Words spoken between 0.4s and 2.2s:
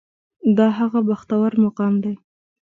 دا هغه بختور مقام دی.